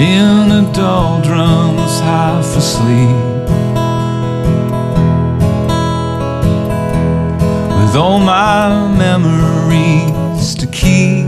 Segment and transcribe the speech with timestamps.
[0.00, 3.16] In the doldrums, half asleep.
[7.76, 11.26] With all my memories to keep.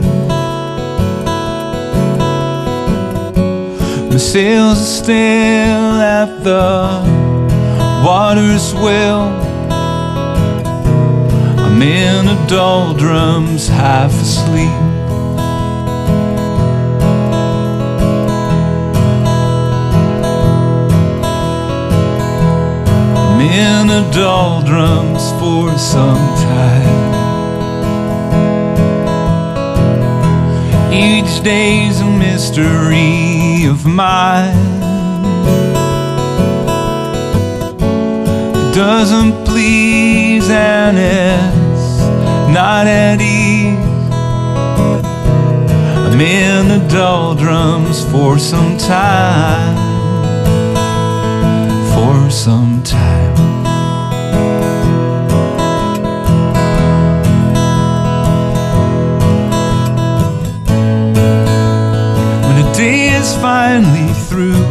[4.11, 7.03] My sails are still at the
[8.03, 9.29] water's well.
[11.59, 15.02] I'm in the doldrums, half asleep.
[23.83, 27.13] In the doldrums for some time.
[30.93, 34.81] Each day's a mystery of mine.
[38.73, 41.99] Doesn't please and it's
[42.55, 43.79] not at ease.
[46.07, 49.77] I'm in the doldrums for some time.
[51.95, 53.72] For some time.
[63.23, 64.65] Is finally through,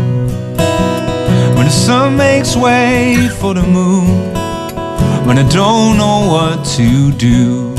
[1.55, 4.33] when the sun makes way for the moon,
[5.25, 7.73] when I don't know what to do,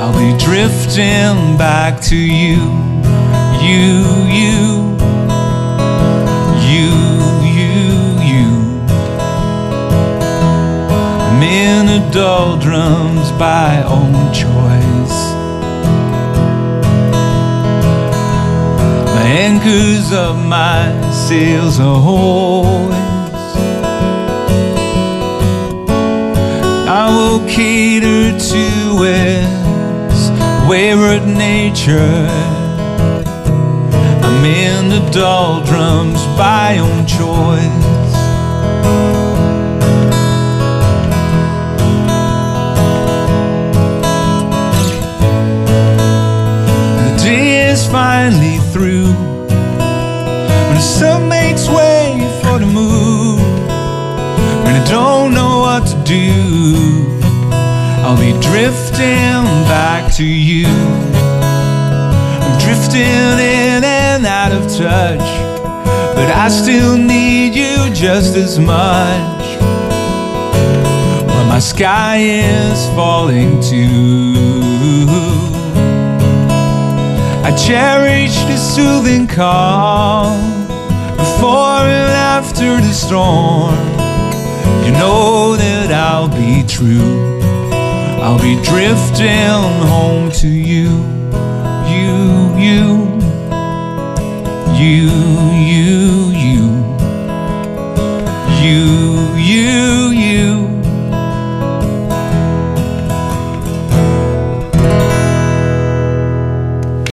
[0.00, 2.60] I'll be drifting back to you,
[3.68, 3.90] you,
[4.40, 4.60] you,
[6.72, 6.88] you,
[7.58, 7.74] you,
[8.32, 8.48] you.
[11.26, 15.31] I'm in the doldrums by own choice.
[19.32, 23.56] Anchors of my sails are hoist.
[26.86, 28.66] I will cater to
[29.08, 30.20] its
[30.68, 32.28] wayward nature.
[34.22, 38.12] I'm in the doldrums by own choice.
[47.06, 49.12] The day is finally through.
[50.66, 53.38] When the sun makes way for the moon.
[54.64, 57.12] When I don't know what to do.
[58.04, 60.66] I'll be drifting back to you.
[62.44, 65.28] I'm drifting in and out of touch.
[66.16, 69.44] But I still need you just as much.
[71.26, 74.51] Well, my sky is falling too.
[77.44, 80.66] I cherished the soothing calm
[81.16, 83.74] before and after the storm.
[84.84, 87.40] You know that I'll be true.
[88.22, 90.90] I'll be drifting home to you,
[91.90, 93.18] you, you,
[94.78, 95.10] you,
[95.52, 96.62] you, you,
[98.62, 98.91] you.